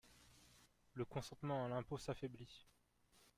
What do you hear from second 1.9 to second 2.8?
s’affaiblit.